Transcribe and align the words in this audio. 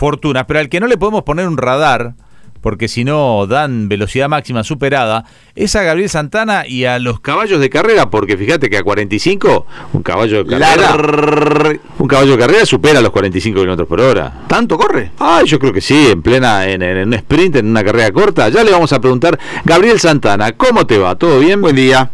fortunas, 0.00 0.46
pero 0.48 0.60
al 0.60 0.70
que 0.70 0.80
no 0.80 0.86
le 0.86 0.96
podemos 0.96 1.24
poner 1.24 1.46
un 1.46 1.58
radar, 1.58 2.14
porque 2.62 2.88
si 2.88 3.04
no 3.04 3.46
dan 3.46 3.90
velocidad 3.90 4.30
máxima 4.30 4.64
superada, 4.64 5.26
es 5.54 5.76
a 5.76 5.82
Gabriel 5.82 6.08
Santana 6.08 6.66
y 6.66 6.86
a 6.86 6.98
los 6.98 7.20
caballos 7.20 7.60
de 7.60 7.68
carrera, 7.68 8.08
porque 8.08 8.38
fíjate 8.38 8.70
que 8.70 8.78
a 8.78 8.82
45 8.82 9.66
un 9.92 10.02
caballo 10.02 10.42
de 10.42 10.58
carrera, 10.58 11.78
un 11.98 12.08
caballo 12.08 12.32
de 12.32 12.38
carrera 12.38 12.64
supera 12.64 13.02
los 13.02 13.10
45 13.10 13.60
kilómetros 13.60 13.86
por 13.86 14.00
hora. 14.00 14.32
¿Tanto 14.48 14.78
corre? 14.78 15.10
Ah, 15.18 15.42
yo 15.44 15.58
creo 15.58 15.74
que 15.74 15.82
sí, 15.82 16.08
en 16.10 16.22
plena, 16.22 16.66
en, 16.66 16.80
en 16.80 17.06
un 17.06 17.12
sprint, 17.12 17.56
en 17.56 17.66
una 17.66 17.84
carrera 17.84 18.10
corta. 18.10 18.48
Ya 18.48 18.64
le 18.64 18.70
vamos 18.70 18.94
a 18.94 19.00
preguntar, 19.02 19.38
Gabriel 19.66 20.00
Santana, 20.00 20.52
¿cómo 20.52 20.86
te 20.86 20.96
va? 20.96 21.14
¿Todo 21.14 21.40
bien? 21.40 21.60
Buen 21.60 21.76
día. 21.76 22.10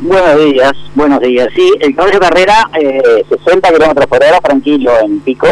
Buenos 0.00 0.44
días, 0.44 0.72
buenos 0.94 1.20
días. 1.20 1.48
Sí, 1.56 1.72
el 1.80 1.94
caballo 1.94 2.18
de 2.18 2.20
carrera, 2.20 2.68
eh, 2.78 3.24
60 3.30 3.72
kilómetros 3.72 4.06
por 4.08 4.22
hora, 4.22 4.38
tranquilo, 4.40 4.92
en 5.02 5.20
pico, 5.20 5.48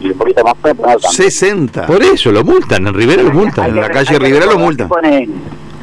y 0.00 0.08
un 0.10 0.18
poquito 0.18 0.42
más 0.44 0.54
fuerte, 0.60 0.82
no 0.82 0.88
tanto. 0.88 1.08
60. 1.08 1.86
Por 1.86 2.02
eso, 2.02 2.32
lo 2.32 2.42
multan, 2.44 2.86
en 2.86 2.94
Rivera 2.94 3.22
lo 3.22 3.30
Hay 3.30 3.36
multan. 3.36 3.68
en 3.70 3.76
la 3.76 3.86
que- 3.88 3.92
calle 3.94 4.18
Rivera 4.18 4.46
lo 4.46 4.58
multan. 4.58 4.88
Ponen, 4.88 5.30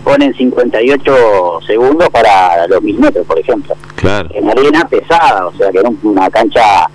ponen 0.03 0.34
58 0.34 1.59
segundos 1.66 2.09
para 2.09 2.67
los 2.67 2.81
mil 2.81 2.98
metros, 2.99 3.26
por 3.26 3.40
ejemplo. 3.40 3.76
Claro. 3.95 4.30
En 4.34 4.49
arena 4.49 4.88
pesada, 4.88 5.48
o 5.48 5.53
sea, 5.55 5.71
que 5.71 5.80
era 5.80 5.90
un- 5.90 5.99
una 6.03 6.30
cancha 6.30 6.88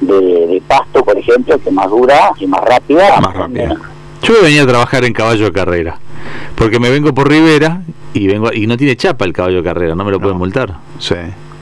de, 0.00 0.14
de 0.14 0.62
pasto, 0.66 1.04
por 1.04 1.16
ejemplo, 1.18 1.58
que 1.58 1.70
más 1.70 1.88
dura 1.90 2.30
y 2.38 2.46
más 2.46 2.60
rápida. 2.62 3.20
Más 3.20 3.34
rápida. 3.34 3.76
Yo 4.22 4.34
venía 4.42 4.62
a 4.62 4.66
trabajar 4.66 5.04
en 5.04 5.12
caballo 5.12 5.44
de 5.46 5.52
carrera, 5.52 5.98
porque 6.54 6.78
me 6.78 6.90
vengo 6.90 7.12
por 7.14 7.28
Rivera 7.28 7.82
y 8.12 8.26
vengo 8.26 8.52
y 8.52 8.66
no 8.66 8.76
tiene 8.76 8.96
chapa 8.96 9.24
el 9.24 9.32
caballo 9.32 9.58
de 9.58 9.62
carrera, 9.64 9.94
no 9.94 10.04
me 10.04 10.10
lo 10.10 10.18
No. 10.18 10.22
pueden 10.22 10.38
multar. 10.38 10.74
Sí. 10.98 11.14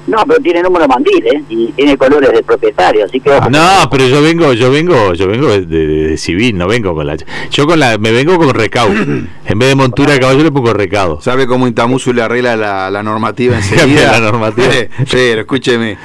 No, 0.08 0.24
pero 0.26 0.40
tiene 0.40 0.62
número 0.62 0.88
mandil, 0.88 1.26
¿eh? 1.26 1.42
Y 1.50 1.66
tiene 1.72 1.96
colores 1.96 2.32
del 2.32 2.42
propietario, 2.42 3.04
así 3.04 3.20
que... 3.20 3.30
No, 3.50 3.88
pero 3.90 4.08
yo 4.08 4.22
vengo, 4.22 4.52
yo 4.54 4.70
vengo, 4.70 5.12
yo 5.14 5.26
vengo 5.28 5.48
de, 5.48 5.66
de- 5.66 5.86
de 6.08 6.16
civil, 6.16 6.56
no 6.56 6.66
vengo 6.66 6.94
con 6.94 7.06
la 7.06 7.16
yo 7.50 7.66
con 7.66 7.78
la 7.78 7.98
me 7.98 8.10
vengo 8.10 8.36
con 8.38 8.50
recaudo. 8.54 8.94
En 9.48 9.58
vez 9.58 9.68
de 9.70 9.74
montura 9.74 10.12
de 10.12 10.20
caballo 10.20 10.42
le 10.42 10.50
pongo 10.52 10.72
recaudo. 10.74 11.20
¿Sabe 11.22 11.46
cómo 11.46 11.66
Intamusu 11.66 12.12
le 12.12 12.22
arregla 12.22 12.54
la, 12.56 12.90
la 12.90 13.02
normativa 13.02 13.56
enseguida? 13.58 14.12
la 14.12 14.20
normativa. 14.20 14.68
Pero 15.10 15.40
escúcheme. 15.42 15.96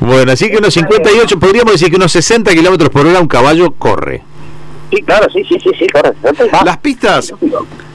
Bueno, 0.00 0.32
así 0.32 0.50
que 0.50 0.56
unos 0.58 0.74
58, 0.74 1.38
podríamos 1.38 1.72
decir 1.72 1.88
que 1.90 1.96
unos 1.96 2.10
60 2.12 2.52
kilómetros 2.52 2.90
por 2.90 3.06
hora 3.06 3.20
un 3.20 3.28
caballo 3.28 3.72
corre. 3.72 4.22
Sí, 4.90 5.02
claro, 5.02 5.26
sí, 5.32 5.44
sí, 5.44 5.56
sí, 5.62 5.70
sí, 5.78 5.86
va. 5.94 6.64
Las 6.64 6.78
pistas, 6.78 7.32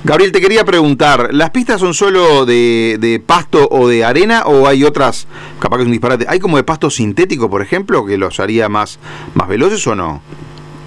Gabriel, 0.03 0.31
te 0.31 0.39
quería 0.39 0.63
preguntar, 0.63 1.33
¿las 1.33 1.49
pistas 1.49 1.81
son 1.81 1.93
solo 1.93 2.45
de, 2.45 2.97
de 2.99 3.19
pasto 3.19 3.67
o 3.69 3.87
de 3.89 4.05
arena 4.05 4.43
o 4.45 4.67
hay 4.67 4.85
otras, 4.85 5.27
capaz 5.59 5.77
que 5.77 5.81
es 5.81 5.87
un 5.87 5.91
disparate, 5.91 6.25
hay 6.29 6.39
como 6.39 6.55
de 6.55 6.63
pasto 6.63 6.89
sintético, 6.89 7.49
por 7.49 7.61
ejemplo, 7.61 8.05
que 8.05 8.17
los 8.17 8.39
haría 8.39 8.69
más, 8.69 8.99
más 9.33 9.47
veloces 9.49 9.85
o 9.87 9.95
no? 9.95 10.21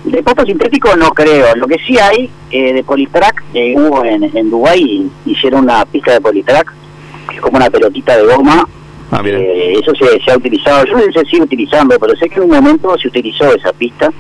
De 0.05 0.23
pasto 0.23 0.47
sintético 0.47 0.97
no 0.97 1.11
creo. 1.11 1.55
Lo 1.57 1.67
que 1.67 1.77
sí 1.87 1.99
hay 1.99 2.31
eh, 2.51 2.73
de 2.73 2.85
Politrack, 2.85 3.43
que 3.53 3.75
hubo 3.77 4.05
en, 4.05 4.25
en 4.25 4.51
Dubái, 4.51 5.11
hicieron 5.27 5.65
una 5.65 5.85
pista 5.85 6.13
de 6.13 6.21
Politrack, 6.23 6.73
que 7.29 7.35
es 7.37 7.41
como 7.43 7.59
una 7.59 7.69
pelotita 7.69 8.17
de 8.17 8.25
goma. 8.25 8.67
Ah, 9.11 9.23
mira. 9.23 9.39
Eh, 9.39 9.75
eso 9.75 9.93
se, 9.95 10.23
se 10.25 10.31
ha 10.31 10.37
utilizado, 10.37 10.87
yo 10.87 10.93
no 10.93 11.13
sé 11.13 11.21
si 11.25 11.31
sigue 11.33 11.43
utilizando, 11.43 11.99
pero 11.99 12.17
sé 12.17 12.31
que 12.31 12.37
en 12.37 12.45
un 12.45 12.51
momento 12.51 12.97
se 12.97 13.09
utilizó 13.09 13.53
esa 13.55 13.73
pista. 13.73 14.11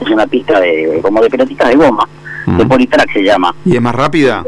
Es 0.00 0.08
una 0.10 0.26
pista 0.26 0.60
de 0.60 1.00
como 1.02 1.20
de 1.22 1.30
pelotitas 1.30 1.68
de 1.68 1.76
goma, 1.76 2.08
de 2.46 2.64
Mm. 2.64 2.68
Politrack 2.68 3.12
se 3.12 3.22
llama. 3.22 3.54
¿Y 3.64 3.76
es 3.76 3.82
más 3.82 3.94
rápida? 3.94 4.44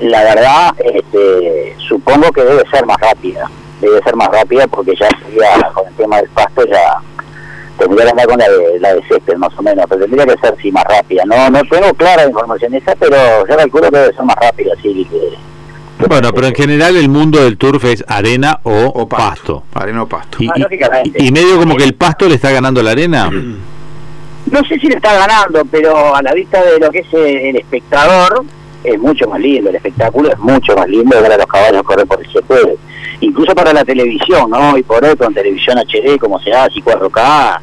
La 0.00 0.22
verdad, 0.24 0.74
este, 0.78 1.76
supongo 1.78 2.30
que 2.32 2.42
debe 2.42 2.62
ser 2.70 2.84
más 2.86 2.96
rápida. 3.00 3.48
Debe 3.80 4.02
ser 4.02 4.16
más 4.16 4.28
rápida 4.28 4.66
porque 4.66 4.94
ya 4.98 5.08
sería, 5.24 5.70
con 5.72 5.86
el 5.86 5.94
tema 5.94 6.16
del 6.16 6.28
pasto, 6.30 6.66
ya 6.66 6.96
tendría 7.78 8.04
que 8.04 8.10
andar 8.10 8.26
con 8.26 8.38
la 8.38 8.48
de, 8.48 8.80
la 8.80 8.94
de 8.94 9.02
césped 9.08 9.36
más 9.36 9.56
o 9.56 9.62
menos, 9.62 9.84
pero 9.88 10.00
tendría 10.02 10.26
que 10.26 10.40
ser 10.40 10.54
sí 10.60 10.70
más 10.72 10.84
rápida. 10.84 11.22
No 11.26 11.50
no 11.50 11.60
tengo 11.64 11.92
clara 11.94 12.22
la 12.24 12.28
información 12.30 12.74
esa, 12.74 12.94
pero 12.96 13.16
yo 13.48 13.56
calculo 13.56 13.90
que 13.90 13.98
debe 13.98 14.14
ser 14.14 14.24
más 14.24 14.36
rápida, 14.36 14.72
sí. 14.82 15.06
que- 15.10 15.53
Bueno, 16.08 16.32
pero 16.34 16.46
en 16.48 16.54
general 16.54 16.96
el 16.96 17.08
mundo 17.08 17.42
del 17.42 17.56
turf 17.56 17.84
es 17.84 18.04
arena 18.08 18.60
o, 18.64 18.86
O 18.94 19.08
pasto. 19.08 19.62
Arena 19.74 20.02
o 20.02 20.06
pasto. 20.08 20.38
Y, 20.42 20.48
Ah, 20.48 21.02
y- 21.18 21.30
medio 21.32 21.58
como 21.58 21.76
que 21.76 21.84
el 21.84 21.94
pasto 21.94 22.28
le 22.28 22.34
está 22.34 22.50
ganando 22.50 22.82
la 22.82 22.90
arena. 22.92 23.30
No 24.50 24.62
sé 24.66 24.78
si 24.78 24.88
le 24.88 24.96
está 24.96 25.14
ganando, 25.14 25.64
pero 25.64 26.14
a 26.14 26.20
la 26.20 26.34
vista 26.34 26.62
de 26.62 26.78
lo 26.78 26.90
que 26.90 26.98
es 26.98 27.06
el 27.14 27.56
espectador, 27.56 28.44
es 28.84 28.98
mucho 29.00 29.26
más 29.26 29.40
lindo, 29.40 29.70
el 29.70 29.76
espectáculo 29.76 30.30
es 30.30 30.38
mucho 30.38 30.76
más 30.76 30.86
lindo 30.86 31.18
ver 31.22 31.32
a 31.32 31.38
los 31.38 31.46
caballos 31.46 31.82
correr 31.82 32.06
por 32.06 32.20
el 32.20 32.30
césped. 32.30 32.74
Incluso 33.20 33.54
para 33.54 33.72
la 33.72 33.86
televisión, 33.86 34.50
¿no? 34.50 34.76
Y 34.76 34.82
por 34.82 35.02
hoy 35.02 35.16
con 35.16 35.32
televisión 35.32 35.78
HD, 35.78 36.18
como 36.18 36.38
se 36.40 36.52
hace, 36.52 36.78
y 36.78 36.82
4K, 36.82 37.58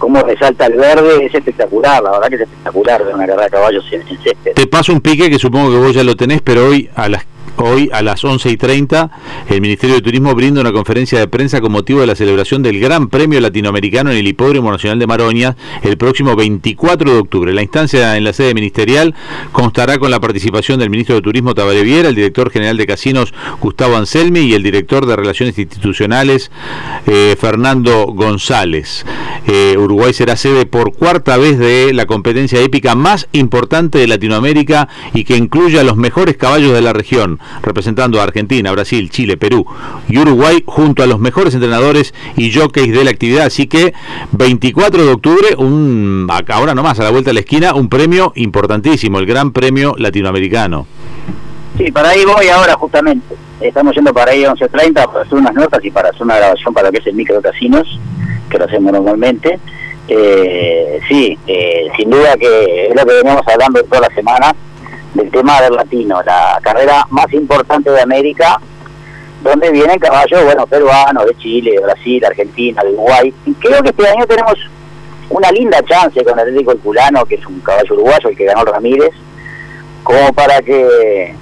cómo 0.00 0.20
resalta 0.22 0.66
el 0.66 0.74
verde, 0.74 1.26
es 1.26 1.32
espectacular, 1.34 2.02
la 2.02 2.10
verdad 2.10 2.28
que 2.28 2.34
es 2.34 2.40
espectacular 2.40 3.04
ver 3.04 3.14
una 3.14 3.24
carrera 3.26 3.44
de 3.44 3.50
caballos 3.50 3.84
en, 3.92 4.00
en 4.08 4.18
césped. 4.24 4.52
Te 4.54 4.66
paso 4.66 4.92
un 4.92 5.00
pique 5.00 5.30
que 5.30 5.38
supongo 5.38 5.70
que 5.70 5.76
vos 5.78 5.94
ya 5.94 6.02
lo 6.02 6.16
tenés, 6.16 6.42
pero 6.42 6.66
hoy 6.66 6.90
a 6.96 7.08
las 7.08 7.24
Hoy 7.58 7.88
a 7.90 8.02
las 8.02 8.22
11 8.22 8.50
y 8.50 8.56
30 8.58 9.10
el 9.48 9.60
Ministerio 9.62 9.96
de 9.96 10.02
Turismo 10.02 10.34
brinda 10.34 10.60
una 10.60 10.72
conferencia 10.72 11.18
de 11.18 11.26
prensa 11.26 11.62
con 11.62 11.72
motivo 11.72 12.00
de 12.00 12.06
la 12.06 12.14
celebración 12.14 12.62
del 12.62 12.78
Gran 12.78 13.08
Premio 13.08 13.40
Latinoamericano 13.40 14.10
en 14.10 14.18
el 14.18 14.26
Hipódromo 14.26 14.70
Nacional 14.70 14.98
de 14.98 15.06
Maroñas 15.06 15.56
el 15.82 15.96
próximo 15.96 16.36
24 16.36 17.12
de 17.14 17.18
octubre. 17.18 17.54
La 17.54 17.62
instancia 17.62 18.16
en 18.16 18.24
la 18.24 18.34
sede 18.34 18.52
ministerial 18.52 19.14
constará 19.52 19.98
con 19.98 20.10
la 20.10 20.20
participación 20.20 20.78
del 20.80 20.90
Ministro 20.90 21.14
de 21.14 21.22
Turismo 21.22 21.54
Tabaré 21.54 21.82
Viera, 21.82 22.10
el 22.10 22.14
Director 22.14 22.50
General 22.50 22.76
de 22.76 22.86
Casinos 22.86 23.32
Gustavo 23.60 23.96
Anselmi 23.96 24.40
y 24.40 24.52
el 24.52 24.62
Director 24.62 25.06
de 25.06 25.16
Relaciones 25.16 25.58
Institucionales 25.58 26.50
eh, 27.06 27.36
Fernando 27.40 28.06
González. 28.06 29.06
Eh, 29.46 29.76
Uruguay 29.78 30.12
será 30.12 30.36
sede 30.36 30.66
por 30.66 30.92
cuarta 30.92 31.36
vez 31.38 31.58
de 31.58 31.92
la 31.94 32.06
competencia 32.06 32.60
épica 32.60 32.94
más 32.94 33.28
importante 33.32 33.98
de 33.98 34.08
Latinoamérica 34.08 34.88
y 35.14 35.24
que 35.24 35.36
incluye 35.36 35.78
a 35.78 35.84
los 35.84 35.96
mejores 35.96 36.36
caballos 36.36 36.72
de 36.72 36.82
la 36.82 36.92
región, 36.92 37.38
representando 37.62 38.20
a 38.20 38.24
Argentina, 38.24 38.72
Brasil, 38.72 39.10
Chile, 39.10 39.36
Perú 39.36 39.66
y 40.08 40.18
Uruguay 40.18 40.62
junto 40.66 41.02
a 41.02 41.06
los 41.06 41.18
mejores 41.18 41.54
entrenadores 41.54 42.14
y 42.36 42.52
jockeys 42.52 42.92
de 42.92 43.04
la 43.04 43.10
actividad. 43.10 43.46
Así 43.46 43.66
que 43.66 43.92
24 44.32 45.04
de 45.04 45.12
octubre, 45.12 45.56
un 45.56 46.28
ahora 46.48 46.74
nomás 46.74 46.98
a 47.00 47.04
la 47.04 47.10
vuelta 47.10 47.30
de 47.30 47.34
la 47.34 47.40
esquina, 47.40 47.74
un 47.74 47.88
premio 47.88 48.32
importantísimo, 48.36 49.18
el 49.18 49.26
Gran 49.26 49.52
Premio 49.52 49.94
Latinoamericano. 49.98 50.86
Sí, 51.76 51.90
para 51.90 52.10
ahí 52.10 52.24
voy 52.24 52.48
ahora 52.48 52.74
justamente. 52.74 53.34
Estamos 53.60 53.94
yendo 53.94 54.12
para 54.12 54.32
ahí 54.32 54.42
11.30 54.42 54.92
para 54.92 55.22
hacer 55.22 55.34
unas 55.34 55.54
notas 55.54 55.84
y 55.84 55.90
para 55.90 56.10
hacer 56.10 56.22
una 56.22 56.36
grabación 56.36 56.72
para 56.74 56.90
que 56.90 56.98
es 56.98 57.06
el 57.06 57.14
micro 57.14 57.40
que 57.42 58.58
lo 58.58 58.64
hacemos 58.64 58.92
normalmente. 58.92 59.58
Eh, 60.08 61.00
sí, 61.08 61.36
eh, 61.46 61.88
sin 61.96 62.10
duda 62.10 62.36
que 62.36 62.86
es 62.88 62.94
lo 62.94 63.04
que 63.04 63.14
veníamos 63.14 63.42
hablando 63.48 63.82
toda 63.84 64.02
la 64.02 64.14
semana 64.14 64.54
del 65.16 65.30
tema 65.30 65.60
del 65.62 65.74
latino, 65.74 66.22
la 66.22 66.58
carrera 66.62 67.06
más 67.10 67.32
importante 67.32 67.90
de 67.90 68.00
América, 68.00 68.60
donde 69.42 69.70
vienen 69.70 69.98
caballos, 69.98 70.44
bueno, 70.44 70.66
peruanos, 70.66 71.26
de 71.26 71.36
Chile, 71.36 71.72
de 71.72 71.80
Brasil, 71.80 72.24
Argentina, 72.24 72.82
de 72.82 72.90
Uruguay. 72.90 73.34
Y 73.46 73.54
creo 73.54 73.82
que 73.82 73.90
este 73.90 74.08
año 74.08 74.26
tenemos 74.26 74.54
una 75.30 75.50
linda 75.50 75.82
chance 75.82 76.22
con 76.22 76.34
el 76.34 76.48
Atlético 76.48 76.76
Culano, 76.78 77.24
que 77.24 77.36
es 77.36 77.46
un 77.46 77.60
caballo 77.60 77.94
uruguayo, 77.94 78.28
el 78.28 78.36
que 78.36 78.44
ganó 78.44 78.64
Ramírez, 78.64 79.10
como 80.02 80.32
para 80.32 80.60
que 80.60 81.34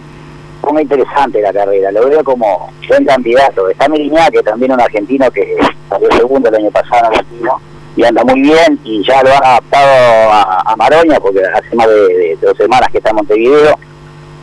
ponga 0.60 0.82
interesante 0.82 1.42
la 1.42 1.52
carrera. 1.52 1.90
Lo 1.92 2.08
veo 2.08 2.24
como 2.24 2.70
buen 2.88 3.04
candidato. 3.04 3.68
Está 3.68 3.88
Meriñá, 3.88 4.30
que 4.30 4.42
también 4.42 4.72
un 4.72 4.80
argentino 4.80 5.30
que 5.30 5.56
salió 5.88 6.10
segundo 6.12 6.48
el 6.48 6.54
año 6.54 6.70
pasado 6.70 7.12
en 7.12 7.18
latino 7.18 7.73
y 7.96 8.04
anda 8.04 8.24
muy 8.24 8.40
bien 8.42 8.78
y 8.84 9.04
ya 9.06 9.22
lo 9.22 9.30
han 9.30 9.44
adaptado 9.44 10.32
a, 10.32 10.74
Maroña 10.76 11.18
porque 11.20 11.40
hace 11.44 11.76
más 11.76 11.86
de, 11.86 12.36
dos 12.42 12.56
semanas 12.56 12.88
que 12.90 12.98
está 12.98 13.10
en 13.10 13.16
Montevideo. 13.16 13.78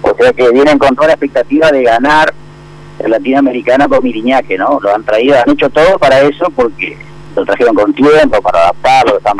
O 0.04 0.16
sea 0.16 0.32
que 0.34 0.50
vienen 0.50 0.78
con 0.80 0.96
toda 0.96 1.08
la 1.10 1.14
expectativa 1.14 1.70
de 1.72 1.84
ganar 1.84 2.34
el 3.00 3.12
latinoamericano 3.12 3.88
con 3.90 4.04
Miriñaque, 4.04 4.58
¿no? 4.58 4.80
Lo 4.82 4.96
han 4.96 5.04
traído, 5.04 5.36
han 5.38 5.50
hecho 5.52 5.70
todo 5.70 5.98
para 6.00 6.22
eso 6.22 6.50
porque 6.56 6.98
lo 7.36 7.46
trajeron 7.46 7.76
con 7.76 7.94
tiempo 7.94 8.42
para 8.42 8.60
adaptarlo, 8.64 9.18
están 9.18 9.38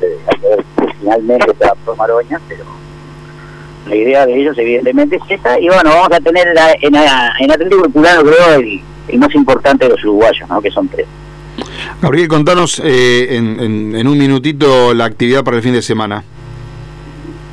se- 0.00 0.92
finalmente 1.00 1.54
se 1.58 1.64
adaptó 1.64 1.94
Maroña, 1.96 2.40
pero 2.48 2.64
la 3.86 3.94
idea 3.94 4.26
de 4.26 4.34
ellos 4.40 4.56
evidentemente 4.58 5.16
es 5.16 5.22
esta 5.28 5.58
y 5.58 5.68
bueno, 5.68 5.90
vamos 5.90 6.10
a 6.12 6.20
tener 6.20 6.52
la- 6.54 6.72
en, 6.80 6.94
en 6.94 7.50
Atlético 7.50 7.90
Culano 7.90 8.22
creo 8.22 8.54
el, 8.58 8.80
el 9.08 9.18
más 9.18 9.34
importante 9.34 9.84
de 9.86 9.90
los 9.92 10.04
uruguayos, 10.04 10.48
¿no? 10.48 10.60
Que 10.60 10.70
son 10.70 10.88
tres. 10.88 11.06
Gabriel, 12.00 12.28
contanos 12.28 12.80
eh, 12.84 13.36
en, 13.36 14.06
un 14.06 14.18
minutito 14.18 14.94
la 14.94 15.04
actividad 15.04 15.42
para 15.42 15.56
el 15.56 15.62
fin 15.64 15.72
de 15.72 15.82
semana. 15.82 16.22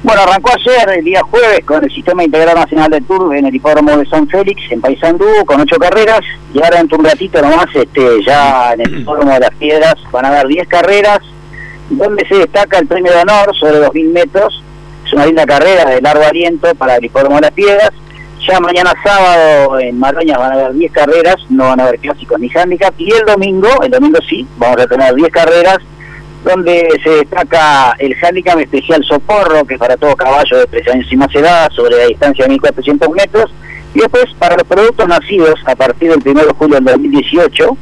Bueno, 0.03 0.21
arrancó 0.21 0.51
ayer, 0.53 0.99
el 0.99 1.03
día 1.03 1.23
jueves, 1.23 1.65
con 1.65 1.83
el 1.83 1.91
Sistema 1.91 2.23
Integral 2.23 2.55
Nacional 2.55 2.91
de 2.91 3.01
Tour 3.01 3.35
en 3.35 3.47
el 3.47 3.55
hipódromo 3.55 3.97
de 3.97 4.05
San 4.05 4.27
Félix, 4.27 4.61
en 4.69 4.81
Paysandú, 4.81 5.25
con 5.47 5.61
ocho 5.61 5.77
carreras. 5.77 6.21
Y 6.53 6.61
ahora, 6.61 6.79
en 6.79 6.87
un 6.91 7.03
ratito 7.03 7.41
nomás, 7.41 7.65
este, 7.73 8.23
ya 8.23 8.73
en 8.73 8.81
el 8.81 8.99
hipódromo 8.99 9.33
de 9.33 9.39
las 9.39 9.55
Piedras, 9.55 9.95
van 10.11 10.25
a 10.25 10.27
haber 10.27 10.47
10 10.47 10.67
carreras, 10.67 11.19
donde 11.89 12.23
se 12.27 12.35
destaca 12.35 12.77
el 12.77 12.85
premio 12.85 13.11
de 13.13 13.21
honor 13.21 13.55
sobre 13.59 13.81
2.000 13.81 14.11
metros. 14.11 14.63
Es 15.07 15.13
una 15.13 15.25
linda 15.25 15.47
carrera 15.47 15.89
de 15.89 16.01
largo 16.01 16.23
aliento 16.23 16.75
para 16.75 16.97
el 16.97 17.05
hipódromo 17.05 17.37
de 17.37 17.41
las 17.41 17.51
Piedras. 17.51 17.91
Ya 18.47 18.59
mañana 18.59 18.93
sábado 19.03 19.79
en 19.79 19.97
Maroñas 19.97 20.37
van 20.37 20.51
a 20.51 20.53
haber 20.53 20.73
10 20.73 20.91
carreras, 20.91 21.35
no 21.49 21.63
van 21.63 21.79
a 21.79 21.87
haber 21.87 21.99
clásicos 21.99 22.39
ni 22.39 22.49
handicap. 22.53 22.93
Y 22.99 23.11
el 23.11 23.25
domingo, 23.25 23.69
el 23.81 23.89
domingo 23.89 24.19
sí, 24.29 24.45
vamos 24.57 24.81
a 24.81 24.87
tener 24.87 25.15
10 25.15 25.31
carreras 25.31 25.79
donde 26.43 26.87
se 27.03 27.09
destaca 27.09 27.95
el 27.97 28.15
handicap 28.21 28.59
especial 28.59 29.03
Socorro, 29.03 29.65
que 29.65 29.73
es 29.73 29.79
para 29.79 29.97
todo 29.97 30.15
caballo 30.15 30.59
de 30.59 30.67
tres 30.67 30.87
años 30.89 31.07
y 31.11 31.15
más 31.15 31.33
edad, 31.33 31.71
sobre 31.71 31.97
la 31.97 32.05
distancia 32.05 32.45
de 32.45 32.53
1.400 32.55 33.15
metros, 33.15 33.51
y 33.95 33.99
después 33.99 34.25
para 34.37 34.55
los 34.55 34.67
productos 34.67 35.07
nacidos 35.07 35.59
a 35.65 35.75
partir 35.75 36.11
del 36.11 36.21
1 36.23 36.45
de 36.45 36.53
julio 36.53 36.75
del 36.75 36.85
2018, 36.85 37.77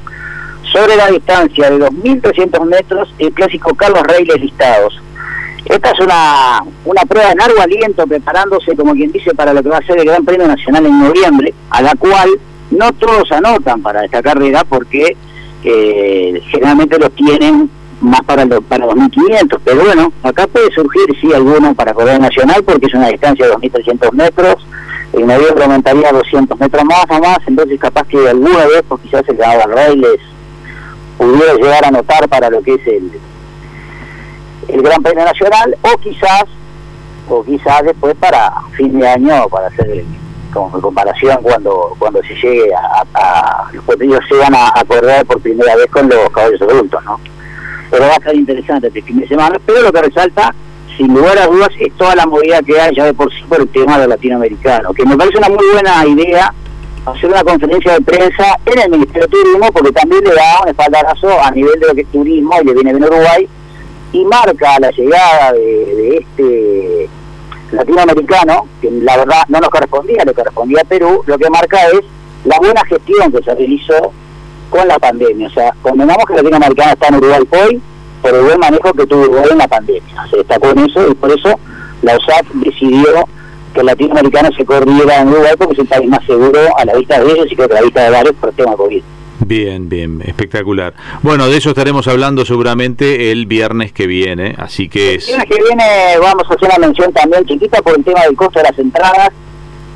sobre 0.72 0.96
la 0.96 1.08
distancia 1.08 1.70
de 1.70 1.78
2.300 1.78 2.66
metros, 2.66 3.14
el 3.20 3.34
clásico 3.34 3.76
Carlos 3.76 4.04
Reyes 4.04 4.40
listados. 4.40 5.02
Esta 5.66 5.92
es 5.92 6.00
una, 6.02 6.64
una 6.86 7.02
prueba 7.04 7.30
de 7.30 7.36
largo 7.36 7.62
aliento, 7.62 8.06
preparándose, 8.06 8.76
como 8.76 8.94
quien 8.94 9.12
dice, 9.12 9.34
para 9.34 9.54
lo 9.54 9.64
que 9.64 9.70
va 9.70 9.78
a 9.78 9.86
ser 9.86 9.98
el 9.98 10.06
Gran 10.06 10.26
Premio 10.26 10.48
Nacional 10.48 10.86
en 10.86 11.00
noviembre, 11.00 11.54
a 11.70 11.82
la 11.82 11.96
cual 11.96 12.30
no 12.72 12.92
todos 12.94 13.32
anotan 13.32 13.82
para 13.82 14.04
esta 14.04 14.22
carrera 14.22 14.64
porque 14.64 15.16
eh, 15.64 16.42
generalmente 16.50 16.98
los 17.00 17.12
tienen 17.14 17.70
más 18.02 18.22
para, 18.24 18.44
los, 18.44 18.62
para 18.66 18.86
2.500, 18.86 19.60
pero 19.64 19.86
bueno, 19.86 20.12
acá 20.24 20.48
puede 20.48 20.70
surgir 20.72 21.06
sí 21.22 21.32
alguno 21.34 21.74
para 21.74 21.94
correr 21.94 22.20
nacional 22.20 22.62
porque 22.64 22.88
es 22.88 22.94
una 22.94 23.08
distancia 23.08 23.48
de 23.48 23.54
2.300 23.54 24.12
metros, 24.12 24.56
en 25.14 25.28
noviembre 25.28 25.64
aumentaría 25.64 26.12
200 26.12 26.60
metros 26.60 26.84
más 26.84 27.06
o 27.10 27.20
más, 27.20 27.38
entonces 27.48 27.80
capaz 27.80 28.06
que 28.08 28.28
alguna 28.28 28.66
vez, 28.66 28.84
pues 28.88 29.02
quizás 29.04 29.24
el 29.30 29.38
Canal 29.38 29.72
Reyes 29.72 30.20
pudiera 31.18 31.54
llegar 31.54 31.86
a 31.86 31.88
anotar 31.88 32.28
para 32.28 32.50
lo 32.50 32.62
que 32.62 32.74
es 32.74 32.88
el, 32.88 33.12
el 34.68 34.82
Gran 34.82 35.02
Premio 35.02 35.26
Nacional, 35.26 35.78
o 35.82 35.98
quizás, 35.98 36.46
o 37.30 37.44
quizás 37.44 37.84
después 37.84 38.16
para 38.16 38.52
fin 38.76 39.00
de 39.00 39.08
año, 39.08 39.48
para 39.50 39.68
hacer 39.68 40.04
como 40.54 40.70
comparación 40.80 41.40
cuando 41.42 41.96
cuando 41.98 42.22
se 42.22 42.36
llegue 42.36 42.70
a, 42.76 43.04
a 43.16 43.70
los 43.74 43.84
potrillos 43.86 44.20
llegan 44.30 44.54
a, 44.54 44.68
a 44.76 44.84
correr 44.86 45.26
por 45.26 45.42
primera 45.42 45.76
vez 45.76 45.88
con 45.88 46.08
los 46.08 46.30
caballos 46.30 46.62
adultos, 46.62 47.04
¿no? 47.06 47.20
pero 47.94 48.08
va 48.08 48.16
a 48.16 48.24
ser 48.24 48.36
interesante 48.36 48.88
este 48.88 49.04
fin 49.04 49.20
de 49.20 49.28
semana. 49.28 49.60
Pero 49.64 49.84
lo 49.84 49.92
que 49.92 50.02
resalta, 50.02 50.54
sin 50.98 51.14
lugar 51.14 51.38
a 51.38 51.46
dudas, 51.46 51.70
es 51.80 51.94
toda 51.94 52.16
la 52.16 52.26
movida 52.26 52.60
que 52.64 52.82
hay 52.82 52.96
ya 52.96 53.06
de 53.06 53.14
por 53.14 53.32
sí 53.32 53.44
por 53.48 53.62
el 53.62 53.68
tema 53.68 54.00
de 54.00 54.08
latinoamericano, 54.08 54.94
que 54.94 55.06
me 55.06 55.16
parece 55.16 55.38
una 55.38 55.50
muy 55.50 55.66
buena 55.72 56.04
idea 56.08 56.52
hacer 57.06 57.30
una 57.30 57.44
conferencia 57.44 57.94
de 57.94 58.02
prensa 58.02 58.58
en 58.66 58.80
el 58.80 58.90
Ministerio 58.90 59.28
de 59.28 59.38
Turismo, 59.38 59.72
porque 59.72 59.92
también 59.92 60.24
le 60.24 60.34
da 60.34 60.62
un 60.64 60.70
espaldarazo 60.70 61.40
a 61.40 61.52
nivel 61.52 61.80
de 61.80 61.88
lo 61.88 61.94
que 61.94 62.02
es 62.02 62.08
turismo 62.08 62.52
y 62.62 62.66
le 62.66 62.74
viene 62.74 62.94
bien 62.94 63.04
Uruguay, 63.04 63.48
y 64.14 64.24
marca 64.26 64.80
la 64.80 64.92
llegada 64.92 65.52
de, 65.54 66.18
este 66.18 67.10
latinoamericano, 67.72 68.68
que 68.80 68.92
la 68.92 69.18
verdad 69.18 69.42
no 69.48 69.60
nos 69.60 69.70
correspondía, 69.70 70.24
le 70.24 70.34
correspondía 70.34 70.82
a 70.82 70.86
Perú, 70.86 71.24
lo 71.26 71.38
que 71.38 71.50
marca 71.50 71.78
es 71.88 72.02
la 72.46 72.58
buena 72.60 72.86
gestión 72.86 73.32
que 73.32 73.44
se 73.44 73.56
realizó 73.56 74.12
con 74.70 74.88
la 74.88 75.00
pandemia. 75.00 75.48
O 75.48 75.52
sea, 75.52 75.74
condenamos 75.82 76.26
que 76.28 76.36
Latinoamericana 76.36 76.92
está 76.94 77.08
en 77.08 77.16
Uruguay 77.16 77.42
hoy 77.52 77.82
por 78.22 78.36
el 78.36 78.42
buen 78.44 78.60
manejo 78.60 78.94
que 78.94 79.08
tuvo 79.08 79.24
Uruguay 79.24 79.50
en 79.52 79.58
la 79.58 79.68
pandemia. 79.68 80.28
Se 80.30 80.38
destacó 80.38 80.70
en 80.70 80.80
eso 80.80 81.08
y 81.10 81.16
por 81.16 81.32
eso 81.32 81.60
la 82.04 82.16
USAC 82.18 82.46
decidió 82.54 83.28
que 83.74 83.80
el 83.80 83.88
latinoamericano 83.88 84.50
se 84.56 84.66
corriera 84.66 85.22
en 85.22 85.30
Uruguay 85.30 85.54
porque 85.58 85.74
es 85.74 85.80
el 85.80 85.88
país 85.88 86.08
más 86.08 86.24
seguro 86.26 86.60
a 86.78 86.86
la 86.86 86.94
vista 86.94 87.20
de 87.20 87.32
ellos 87.32 87.48
y 87.50 87.56
que 87.56 87.64
a 87.64 87.68
la 87.68 87.82
vista 87.82 88.04
de 88.04 88.10
varios 88.12 88.36
por 88.36 88.50
el 88.50 88.56
tema 88.56 88.76
COVID. 88.76 89.04
Bien, 89.40 89.90
bien, 89.90 90.22
espectacular. 90.26 90.94
Bueno, 91.22 91.48
de 91.48 91.58
eso 91.58 91.70
estaremos 91.70 92.08
hablando 92.08 92.46
seguramente 92.46 93.32
el 93.32 93.46
viernes 93.46 93.92
que 93.92 94.08
viene, 94.08 94.56
así 94.58 94.88
que 94.90 95.16
es... 95.16 95.30
El 95.30 95.36
viernes 95.36 95.58
que 95.58 95.64
viene 95.64 96.18
vamos 96.22 96.44
a 96.50 96.54
hacer 96.54 96.70
una 96.70 96.88
mención 96.88 97.12
también 97.12 97.46
chiquita 97.46 97.82
por 97.82 97.98
el 97.98 98.04
tema 98.04 98.22
del 98.22 98.36
costo 98.36 98.60
de 98.60 98.64
las 98.70 98.80
entradas 98.80 99.30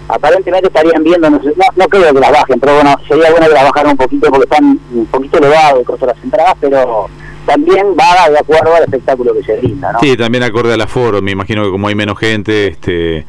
aparentemente 0.08 0.68
estarían 0.68 1.04
viendo, 1.04 1.30
no, 1.30 1.40
no, 1.76 1.88
creo 1.88 2.14
que 2.14 2.20
las 2.20 2.32
bajen, 2.32 2.60
pero 2.60 2.76
bueno, 2.76 2.96
sería 3.08 3.30
bueno 3.32 3.48
que 3.48 3.54
las 3.54 3.64
bajaran 3.64 3.92
un 3.92 3.98
poquito 3.98 4.30
porque 4.30 4.44
están 4.46 4.80
un 4.94 5.06
poquito 5.08 5.38
elevados 5.38 5.80
el 5.80 5.86
costo 5.86 6.06
de 6.06 6.14
las 6.14 6.24
entradas, 6.24 6.56
pero 6.60 7.08
también 7.46 7.88
va 8.00 8.30
de 8.30 8.40
acuerdo 8.40 8.76
al 8.76 8.84
espectáculo 8.84 9.34
que 9.34 9.44
se 9.44 9.58
brinda, 9.58 9.92
¿no? 9.94 10.00
Sí, 10.00 10.16
también 10.18 10.44
acorde 10.44 10.74
al 10.74 10.82
aforo, 10.82 11.22
me 11.22 11.32
imagino 11.32 11.64
que 11.64 11.72
como 11.72 11.88
hay 11.88 11.96
menos 11.96 12.18
gente, 12.18 12.68
este 12.68 13.26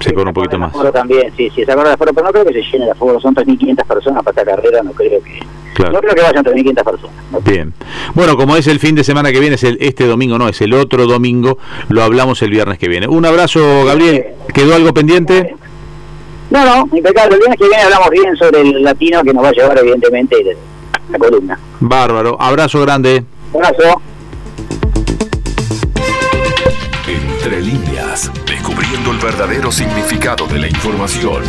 se 0.00 0.12
cobra 0.12 0.30
un 0.30 0.34
poquito 0.34 0.58
más. 0.58 0.70
Aforo 0.70 0.92
también, 0.92 1.32
sí, 1.36 1.50
sí, 1.54 1.64
se 1.64 1.72
el 1.72 1.78
aforo, 1.78 2.12
pero 2.12 2.26
no 2.26 2.32
creo 2.32 2.44
que 2.44 2.52
se 2.52 2.62
llene 2.62 2.84
el 2.84 2.90
aforo, 2.92 3.20
son 3.20 3.34
3.500 3.34 3.84
personas 3.84 4.22
para 4.22 4.40
esta 4.40 4.56
carrera, 4.56 4.82
no 4.82 4.92
creo 4.92 5.22
que... 5.22 5.40
No 5.78 6.00
creo 6.00 6.14
que 6.14 6.22
vayan 6.22 6.44
3.500 6.44 6.84
personas. 6.84 7.44
Bien. 7.44 7.72
Bueno, 8.14 8.36
como 8.36 8.56
es 8.56 8.66
el 8.66 8.80
fin 8.80 8.96
de 8.96 9.04
semana 9.04 9.30
que 9.30 9.38
viene, 9.38 9.54
es 9.54 9.62
el, 9.62 9.78
este 9.80 10.06
domingo, 10.06 10.36
no, 10.36 10.48
es 10.48 10.60
el 10.60 10.74
otro 10.74 11.06
domingo, 11.06 11.58
lo 11.88 12.02
hablamos 12.02 12.42
el 12.42 12.50
viernes 12.50 12.78
que 12.78 12.88
viene. 12.88 13.06
Un 13.06 13.24
abrazo, 13.24 13.84
Gabriel. 13.84 14.26
¿Quedó 14.52 14.74
algo 14.74 14.92
pendiente? 14.92 15.54
No, 16.50 16.64
no, 16.64 16.96
impecable. 16.96 17.34
El 17.34 17.38
viernes 17.38 17.58
que 17.58 17.68
viene 17.68 17.82
hablamos 17.82 18.10
bien 18.10 18.36
sobre 18.36 18.60
el 18.60 18.82
latino 18.82 19.22
que 19.22 19.32
nos 19.32 19.44
va 19.44 19.50
a 19.50 19.52
llevar, 19.52 19.78
evidentemente, 19.78 20.56
la 21.10 21.18
columna. 21.18 21.58
Bárbaro. 21.78 22.36
Abrazo 22.40 22.80
grande. 22.80 23.22
Abrazo. 23.54 24.02
Líneas, 27.56 28.30
descubriendo 28.46 29.10
el 29.10 29.18
verdadero 29.18 29.72
significado 29.72 30.46
de 30.46 30.58
la 30.58 30.68
información. 30.68 31.42